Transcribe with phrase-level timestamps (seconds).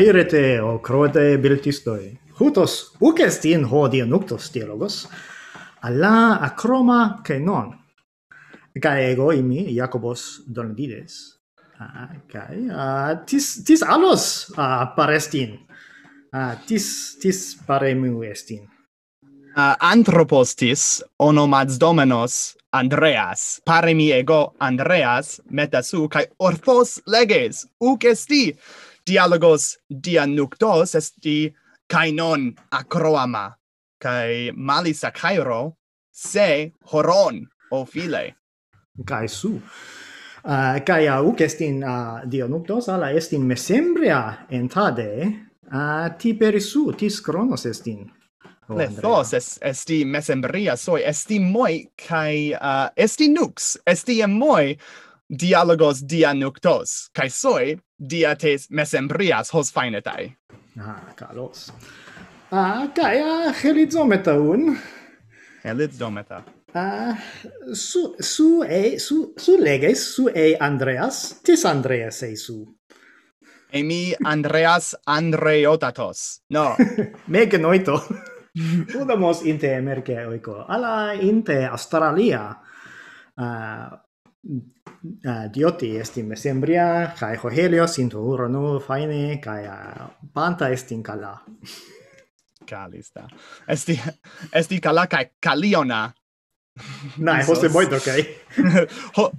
[0.00, 2.18] Χαίρετε o κρότε biltistoi.
[2.38, 4.08] Hutos ucestin εστίν χώδι
[4.52, 5.06] dialogos,
[5.80, 7.44] alla acroma che non.
[7.44, 7.78] νόν.
[8.82, 11.14] Ego imi Jacobos Donadides.
[11.78, 15.58] Ah, kaj uh, ah, tis tis alos uh, ah, parestin.
[16.32, 18.62] Ah, tis tis paremu estin.
[18.62, 28.44] Uh, ah, anthropostis onomats domenos Andreas paremi ego Andreas metasu kai orthos leges uc esti
[29.08, 31.54] dialogos dianuktos esti
[31.92, 33.46] kainon acroama
[34.02, 35.62] kai malis acairo
[36.12, 38.34] se horon o phile
[39.06, 39.60] kai su.
[40.48, 45.10] Uh, kai auc kestin uh, ah, dianuktos ala estin mesembria entade
[45.72, 48.06] uh, ti perisu ti scronos estin
[48.68, 54.76] Ne thos es, esti mesembria soi, esti moi, kai uh, esti nux, esti moi
[55.28, 60.32] dialogos dia nuctos, kai soi dia tes mesembrias hos finetai.
[60.80, 61.72] Ah, kalos.
[62.50, 64.78] Ah, kai ah, helizometa un.
[65.64, 66.44] Helizometa.
[66.74, 67.16] Ah,
[67.72, 72.64] su, su e, su, su leges, su e Andreas, tis Andreas e su.
[73.70, 76.40] E mi Andreas Andreotatos.
[76.48, 76.76] No.
[77.26, 78.00] Meg noito.
[79.00, 80.64] Udamos inte America oiko.
[80.68, 82.56] Ala inte Australia.
[83.36, 84.07] Uh,
[84.48, 91.02] uh, Dioti est in Mesembria, kai Helios in Urano faine, kai uh, Panta est in
[91.02, 91.42] Cala.
[92.66, 93.28] Calista.
[93.66, 94.00] Esti,
[94.52, 96.12] esti Cala kai Caliona.
[97.16, 98.26] Nai, hos e moito, kai.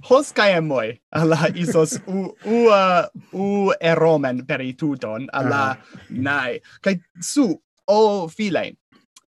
[0.08, 5.76] Hos kai e moi, alla isos u, u, uh, u eromen perituton, alla, uh.
[5.76, 6.04] Ah.
[6.10, 6.60] nai.
[6.82, 7.48] Kai su,
[7.86, 8.76] o filein,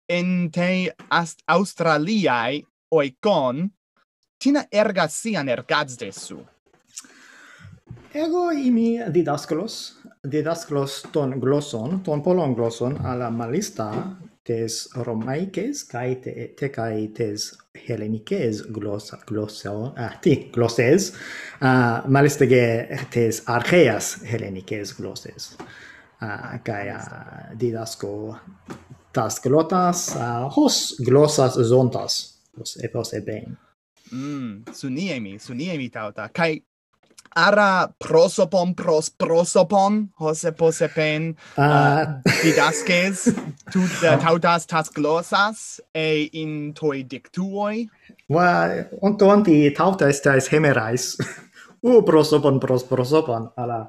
[0.09, 2.63] in te ast Australiae
[2.93, 3.71] oikon
[4.43, 6.41] tina ergasian ergazdesu.
[8.13, 9.79] Ego imi didaskolos,
[10.29, 13.89] didaskolos ton glosson, ton polon glosson ala malista
[14.45, 21.13] tes romaikes, kai te, te kai tes hellenices glossa glosseo ah ti glosses
[21.61, 22.65] uh, malista ge
[23.11, 25.57] tes archeas hellenices glosses
[26.21, 28.37] uh, kai uh, didasco
[29.13, 32.21] tas glotas uh, hos glossas zontas
[32.59, 33.57] hos epos eben
[34.13, 36.29] Mm, suniemi, suniemi tauta.
[36.33, 36.61] Kai
[37.37, 41.63] ara prosopon pros prosopon hose posepen uh.
[41.63, 42.03] Ah.
[42.03, 43.25] uh, didaskes
[43.73, 47.89] tut uh, tautas tas glosas e in toi dictuoi.
[48.29, 48.69] Va
[49.01, 51.17] onto anti tauta estas hemerais.
[51.89, 53.81] U prosopon pros prosopon ala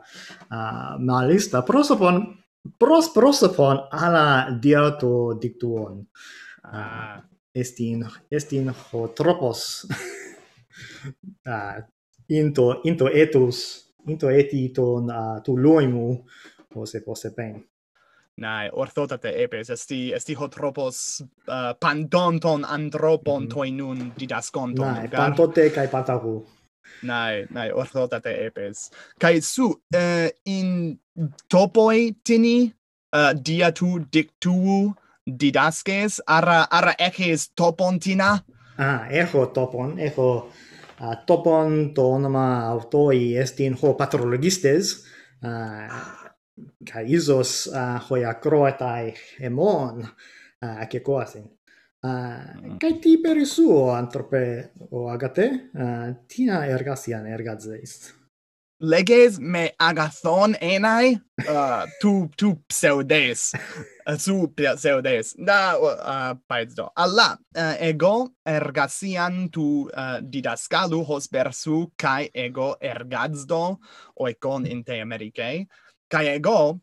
[0.52, 1.62] uh, malista.
[1.62, 2.24] Prosopon
[2.80, 6.00] pros prosopon ala diato dictuon.
[6.64, 7.20] Uh,
[7.56, 9.88] estin estin hotropos
[11.47, 11.81] uh,
[12.30, 16.25] into into etus into etiton uh, ah, tu loimu
[16.75, 17.63] hose posse pen
[18.38, 23.53] nai orthotate epes, esti, esti hotropos uh, pandonton andropon mm -hmm.
[23.53, 24.94] toi nun didasconton.
[24.94, 25.19] nai gar...
[25.22, 26.46] pantote cae patagu.
[27.03, 28.90] nai nae, orthotate epes.
[29.19, 31.00] kai su, uh, in
[31.47, 32.74] topoi tini,
[33.16, 34.94] uh, dia tu dictuu,
[35.26, 38.38] didaskes ara ara ekes topontina
[38.78, 40.50] ah echo topon echo
[41.02, 44.94] uh, topon to onoma autoi estin ho patrologistes
[45.44, 46.34] uh, ah,
[46.92, 51.46] kai isos uh, hoia croatai emon uh, ke koasin
[52.04, 53.00] uh, kai mm.
[53.02, 55.48] ti per suo antrope o agate?
[55.74, 58.23] Uh, tina ergasian ergazes
[58.83, 61.15] leges me agathon enai
[61.47, 63.56] uh, tu tu pseudes.
[64.06, 65.33] Uh, su pseudes.
[65.39, 66.89] Da uh, paiz do.
[66.95, 73.80] Alla uh, ego ergasian tu uh, didaskalu hos bersu kai ego ergazdo
[74.19, 75.65] oikon in te americae
[76.12, 76.80] kai ego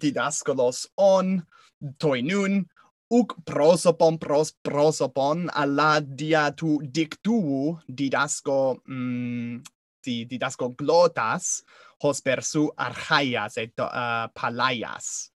[0.00, 1.42] didaskalos on
[2.00, 2.64] toinun
[3.12, 9.60] uc prosopon pros prosopon alla dia tu dictu didasco mm,
[10.30, 11.62] didasco glotas
[12.02, 15.30] hos per su archaias et uh, palaias.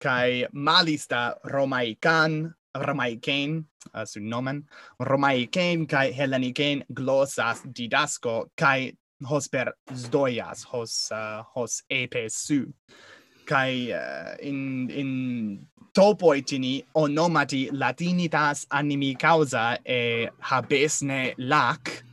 [0.00, 3.64] Kai malista romaican romaicen
[3.94, 4.64] uh, su nomen
[4.98, 8.92] romaicen kai helleniken glosas didasco kai
[9.28, 12.66] hos per zdoias hos uh, hos epe su.
[13.44, 22.04] Kai uh, in in topoitini onomati latinitas animi causa e habesne lac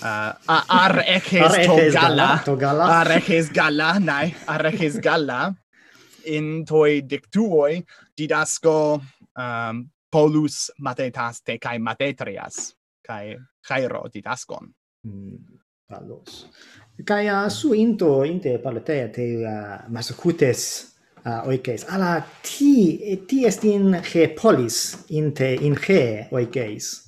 [0.00, 5.54] Ah, uh, Arrekes Togala, Togala, to Gala, nai, ar eches Gala,
[6.26, 7.82] in toi dictuoi
[8.16, 9.00] didasco
[9.34, 13.36] um, polus matetas te cae matetrias, cae
[13.66, 14.70] chairo didascon.
[15.06, 15.58] Mm,
[15.88, 16.46] palos.
[17.04, 20.94] Cae uh, su into, inte paletea te uh, masocutes
[21.24, 21.88] uh, oikeis.
[21.90, 27.07] Ala ti, ti est in ge polis, inte in ge oikeis.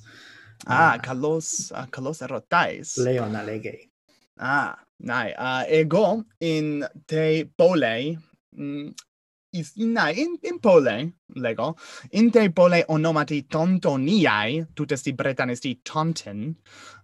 [0.66, 2.98] Ah, Carlos, uh, Carlos Arrotais.
[2.98, 3.90] Ah, Leon Alegre.
[4.38, 5.32] Ah, nai.
[5.32, 8.16] Uh, ego in te pole,
[8.56, 8.94] mm,
[9.52, 11.76] is, nai, in, in pole, lego,
[12.12, 16.54] in te pole onomati tontoniai, tutesti bretanesti tonten,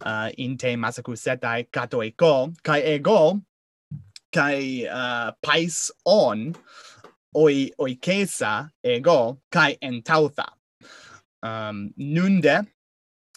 [0.05, 3.41] uh, in te masacusetai catoeco, kai ego,
[4.33, 6.55] kai uh, pais on,
[7.35, 10.47] oi, oi kesa ego, cae entautha.
[11.43, 12.67] Um, nunde,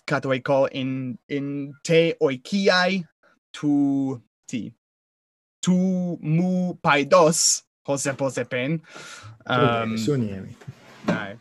[0.10, 0.92] katoiko in
[1.38, 1.48] in
[1.86, 3.04] te oikiai
[3.54, 3.74] tu
[4.50, 4.62] ti
[5.62, 5.78] tu
[6.22, 8.82] mu paidos hose pose pen.
[9.46, 10.54] Um suniemi
[11.06, 11.38] dai.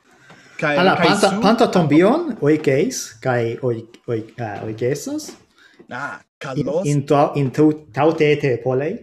[0.61, 1.41] Kai ala kai panta su...
[1.41, 3.77] panta tombion oikeis kai oi
[4.09, 5.31] oi uh, oikesos
[5.91, 7.65] ah kalos in, in to in to
[7.97, 8.95] tautete polei.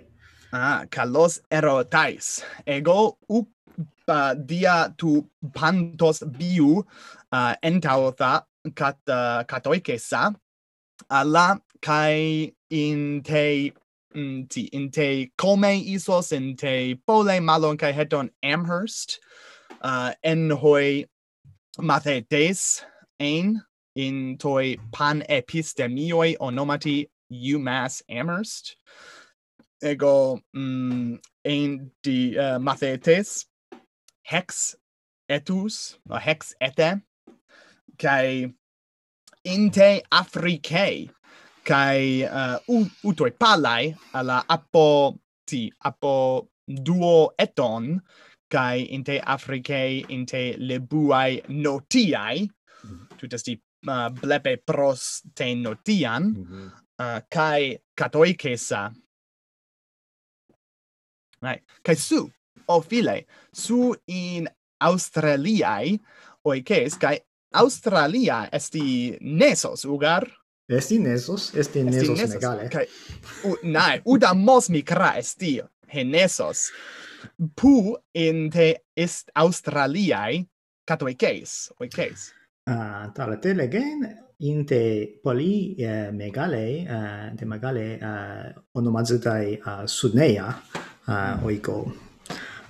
[0.54, 2.44] Ah kalos erotais.
[2.66, 3.46] Ego u
[4.10, 6.84] uh, dia tu pantos biu
[7.32, 8.34] uh, entautha
[8.74, 10.36] kat uh, eh, katoikesa
[11.10, 13.72] alla kai in te
[14.16, 19.20] mm, ti in te come isos in te pole malon kai heton amherst
[19.82, 21.06] uh, en hoi
[21.80, 22.84] mathetes
[23.20, 23.62] ein
[23.96, 28.78] in toi pan epistemioi onomati UMass Amherst.
[29.82, 33.46] Ego mm, ein di eh, uh, mathetes
[34.24, 34.76] hex
[35.30, 37.02] etus or hex ete
[37.98, 38.48] kai
[39.44, 41.10] inte africae
[41.66, 45.16] kai uh, utoi palai alla apo
[45.46, 48.02] ti apo duo eton
[48.48, 52.46] kai inte africae inte lebuai notiai.
[52.46, 53.18] Mm-hmm.
[53.18, 53.58] Tutas di
[53.88, 56.24] uh, blepe pros te notian.
[56.24, 56.68] Mm -hmm.
[57.02, 58.94] uh, kai catoicesa.
[61.42, 61.64] Right.
[61.84, 62.30] Kai su
[62.68, 64.48] o file su in
[64.80, 66.00] australiae
[66.44, 67.20] oices kai
[67.56, 70.28] Australia esti nesos ugar.
[70.70, 72.86] Esti nesos, esti nesos, esti nesos megale Kai
[73.46, 75.60] u nai, uda mos mi kra esti
[75.94, 76.70] henesos.
[77.56, 80.46] Pu in te est Australiae
[80.86, 82.32] case, oiceis.
[82.68, 84.06] Ah, uh, te legen
[84.40, 90.62] in te poli eh, megale, uh, eh, te megale uh, eh, onomazutai uh, eh, Sudnea
[91.08, 91.94] uh, oiko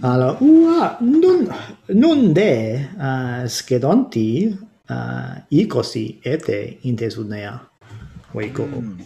[0.01, 1.47] Alla ua nun
[1.87, 4.51] nun de uh, skedonti
[4.85, 7.59] Ah, uh, ikosi ete intesudnea
[8.33, 8.99] weiko mm.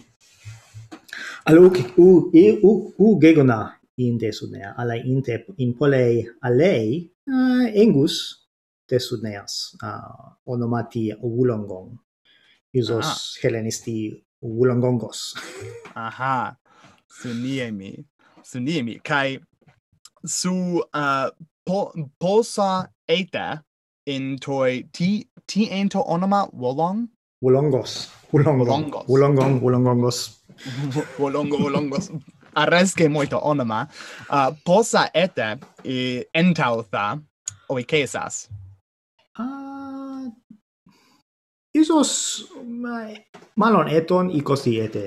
[1.46, 2.32] alo u u
[2.64, 8.48] u, u gegona intesudnea ala inte in polei alei uh, eh, engus
[8.88, 11.98] tesudneas uh, ah, onomati ovulongon
[12.74, 13.40] Isos ah.
[13.44, 15.36] hellenisti ovulongongos
[15.96, 16.56] aha.
[17.08, 18.06] Suniemi
[18.44, 19.40] suniemi kai
[20.26, 21.30] su uh,
[21.66, 23.64] po, posa eta
[24.16, 25.10] in toi ti
[25.48, 27.08] ti ento onoma wolong?
[27.44, 28.10] Wolongos.
[28.34, 29.08] Wolongos.
[29.08, 30.20] Wolongong wolongongos.
[31.22, 32.12] Wolongo wolongos.
[32.56, 33.88] Arreske moito onoma.
[34.30, 35.50] Uh, posa ete
[35.86, 37.06] i entautha
[37.70, 38.50] oi kesas
[39.40, 40.26] uh,
[41.74, 42.12] isos
[43.56, 45.06] malon eton ikosi ete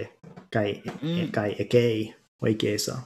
[0.51, 1.31] kai mm.
[1.35, 2.97] kai ekei oi kesa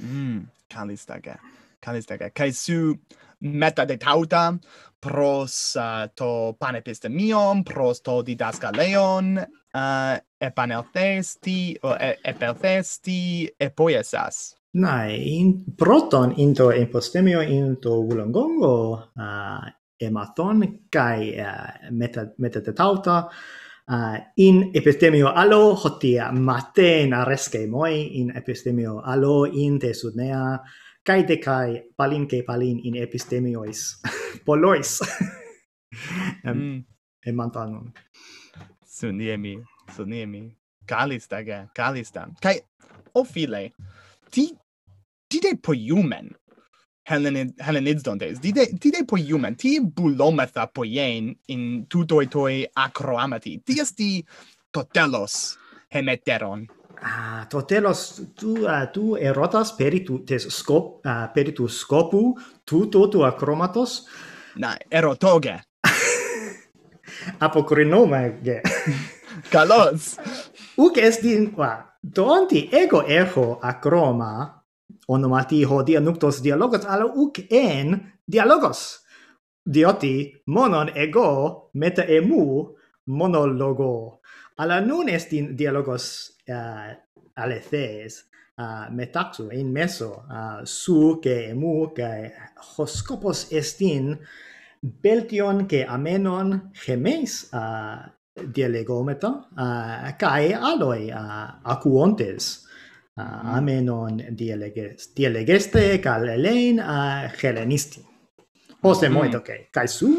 [0.00, 1.38] mm kalistaka
[1.80, 2.94] kalistaka kai su
[3.40, 4.54] metadetauta
[5.00, 14.56] pros uh, to panepistemion, pros to didaskaleon, uh, epanelthesti, o, e, epelthesti, epoiesas.
[14.70, 23.28] nai in, proton into epistemio into ulongongo, uh, emathon, kai uh, meta, metadetauta,
[23.88, 30.60] uh, in epistemio allo hotia maten aresche moi in epistemio allo in te sudnea
[31.08, 33.80] kai de kai palin ke palin in epistemiois
[34.46, 35.00] polois
[36.48, 36.78] em mm.
[37.26, 37.92] em mantanon.
[38.96, 39.54] Suniemi
[39.96, 40.42] suniemi
[40.86, 42.28] kalista ga kalista.
[42.42, 42.60] Kai
[43.14, 43.62] ofile
[44.30, 44.44] ti
[45.28, 46.28] ti de poiumen
[47.08, 49.54] Helen Helen dontes di de di de human?
[49.56, 53.62] ti bulomatha poien in tutoi toi acroamati.
[53.64, 54.24] Ti esti
[54.72, 55.56] totelos
[55.88, 56.68] hemeteron
[57.02, 62.34] ah, to telos tu uh, tu erotas peri tu tes scop uh, peri tu scopu
[62.64, 64.06] tu to tu acromatos?
[64.56, 65.60] Na erotoge.
[67.44, 68.62] Apokrinoma ge.
[69.52, 70.18] Kalos.
[70.84, 71.84] Uk estin qua.
[72.02, 74.62] Donti ego echo acroma
[75.08, 79.02] onomati hodia nuptos dialogos ala uk en dialogos.
[79.66, 82.74] Dioti monon ego meta emu
[83.06, 84.20] monologo
[84.60, 86.94] alla nun est in dialogos eh, uh,
[87.34, 88.24] alethes
[88.58, 92.32] uh, eh, metaxu in meso uh, su che emu che
[92.76, 94.18] hoscopos est in
[94.80, 98.02] beltion che amenon gemes uh,
[98.34, 102.66] dialegometa uh, kai aloi uh, acuontes
[103.14, 103.54] uh, mm.
[103.54, 108.02] amenon dialeges dialegeste cal elein uh, helenisti
[108.82, 109.04] hos mm.
[109.04, 109.14] Mm-hmm.
[109.14, 110.10] moito kai su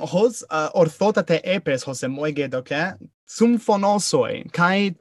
[0.00, 2.82] hos uh, orthota te epes hos moige doke
[3.28, 4.94] symphonosoi kai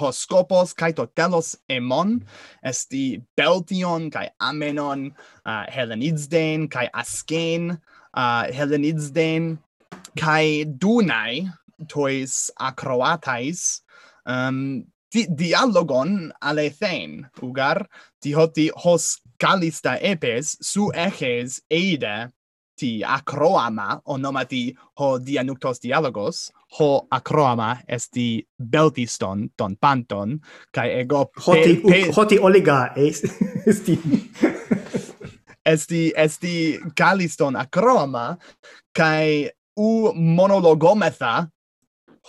[0.00, 2.22] hoscopos kai totelos emon
[2.62, 5.10] esti beltion kai amenon
[5.44, 7.78] uh, helenidsden kai asken
[8.14, 9.58] uh, helenidsden
[10.16, 11.50] kai dunai
[11.88, 13.82] tois acroatais
[14.26, 17.86] um, di dialogon alethen ugar
[18.22, 22.30] di hoti hos calista epes su eches eide
[22.76, 30.38] ti acroama onomati ho dianuctos dialogos ho acroama esti beltiston ton panton
[30.72, 32.92] kai ego hoti pe, hoti oliga
[33.70, 33.98] esti
[35.64, 38.36] esti esti galiston acroama
[38.92, 41.48] kai u monologometha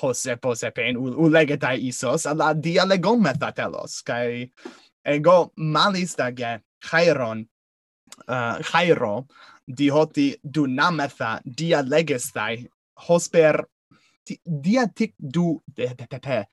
[0.01, 4.49] hose sepen u, u legeta isos alla dialegometha telos kai
[5.05, 6.59] ego malis dage
[6.89, 7.45] chairon
[8.27, 9.25] uh, chairo
[9.67, 12.65] dihoti dunametha dialegestai
[13.07, 13.63] hosper
[14.45, 16.45] dia tic du de, de, de, de,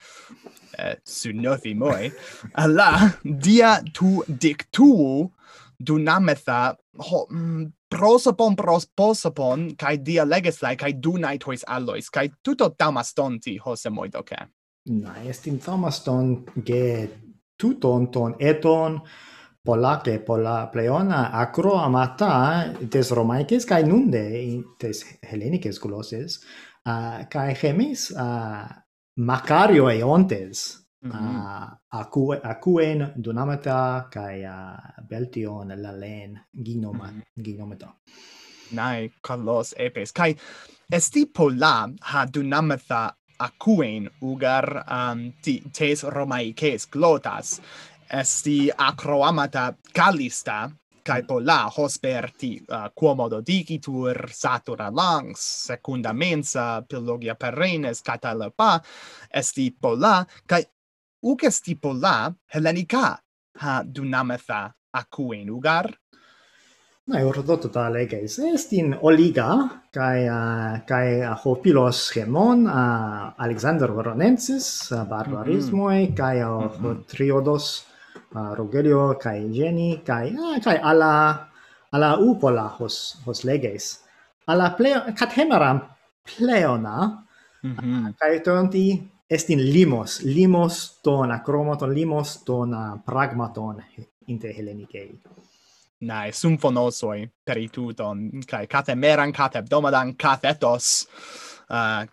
[0.79, 2.11] uh, moi
[2.55, 5.31] alla dia tu dictu
[5.79, 8.57] dunametha ho, mm, prosopon
[8.97, 14.39] prosopon kai dialegestai kai dunai tois allois kai tuto tamastonti hosemoi doke.
[14.87, 17.09] Na, estin tamaston ge
[17.59, 19.01] tuton ton eton
[19.65, 22.33] polake pola pleona acro amata
[22.91, 24.25] tes romaikes kai nunde
[24.79, 26.41] tes hellenices glosses
[26.87, 28.29] a kai hemis a
[29.17, 30.59] Macario Eontes
[31.03, 31.37] mm -hmm.
[31.93, 37.43] uh, acuen dunamata kai uh, Beltion Lalen ginoma mm -hmm.
[37.45, 37.89] ginomata
[38.73, 40.37] nai kalos Epes kai
[40.97, 43.03] esti pola ha dunamata
[43.41, 47.61] acuen ugar um, ti, tes romaices glotas
[48.11, 50.71] esti acroamata calista
[51.03, 58.81] kai pola hosperti uh, quomodo digitur satura langs secunda mensa pilogia perennes catalpa
[59.33, 60.63] esti pola kai
[61.23, 63.17] uc esti pola hellenica
[63.61, 65.89] ha dunametha acuen ugar
[67.07, 69.49] na ordoto ta leges estin oliga
[69.91, 76.03] kai uh, kai uh, hopilos hemon uh, alexander voronensis uh, barbarismoi mhm.
[76.03, 76.13] mm mhm.
[76.13, 76.17] -hmm.
[76.17, 77.05] kai uh, mm -hmm.
[77.07, 77.90] triodos
[78.37, 81.13] uh, Rogelio kai Jenny kai ah, kai ala
[81.93, 82.97] ala upola hos
[83.27, 83.85] hos leges
[84.47, 85.79] ala pleo kathemeram
[86.27, 86.97] pleona
[87.63, 88.09] mm -hmm.
[88.09, 88.87] uh, kai tonti
[89.31, 92.71] estin limos limos ton acromaton limos ton
[93.07, 93.77] pragmaton
[94.27, 95.11] inter hellenikei
[96.01, 100.87] Nae, symphonosoi fonosoi per ituton, cae catemeran, catebdomadan, kathetos
[101.69, 102.07] uh, ah,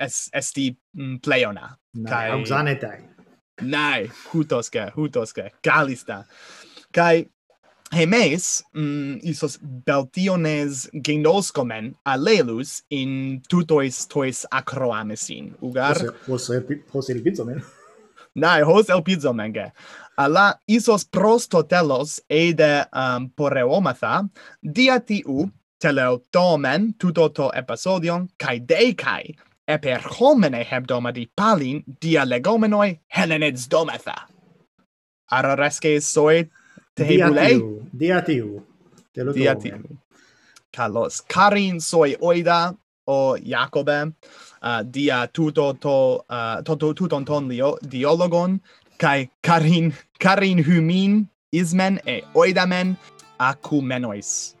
[0.00, 1.76] es, esti mm, pleona.
[2.08, 2.30] Kai...
[2.30, 2.98] auxanetai.
[3.60, 6.24] Nai, hutoske hutoske kalista.
[6.94, 7.26] Kai
[7.92, 15.54] hemes mm, isos beltiones genoscomen alelus in tutois tois acroamesin.
[15.62, 15.98] Ugar?
[16.28, 16.50] Hos,
[16.92, 17.62] hos, elpizomen.
[18.34, 19.70] Nai, hos elpizomen, ge.
[20.16, 24.24] Alla isos prostotelos eide um, poreomatha,
[24.62, 25.48] dia tiu
[25.80, 29.34] teleutomen tutoto episodion, kai decai,
[29.74, 34.28] eper per hebdomadi palin dia legomenoi helenids dometha.
[35.30, 36.50] Araresces soi
[36.94, 37.48] tehebule?
[37.92, 38.62] Dia tiu.
[39.14, 39.98] Dia tiu.
[40.72, 42.74] Kalos karin soi oida
[43.06, 44.12] o Jacobe,
[44.62, 48.60] uh, dia tuto to, uh, to, to, tuton ton lio, dialogon,
[48.98, 52.96] kai karin, karin humin ismen e oidamen
[53.38, 54.54] acumenois.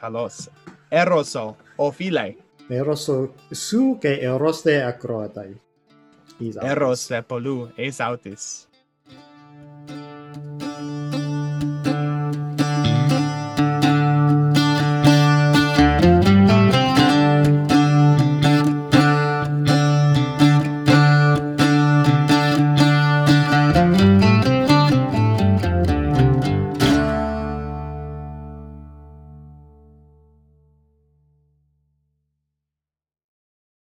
[0.00, 0.48] Kalos
[0.90, 2.36] eroso o phile
[2.68, 3.10] eros
[3.50, 5.60] su que eros te acroatai.
[6.62, 8.68] Eros lepolu, es autis.